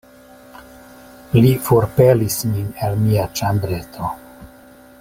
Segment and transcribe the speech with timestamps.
[1.43, 4.11] Li forpelis min el mia ĉambreto...